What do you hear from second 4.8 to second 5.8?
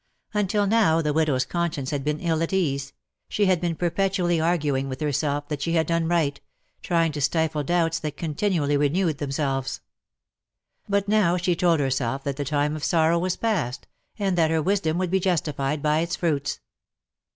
with herself that she